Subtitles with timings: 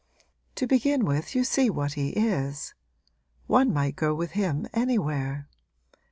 [0.55, 2.73] To begin with you see what he is.
[3.45, 5.47] One might go with him anywhere.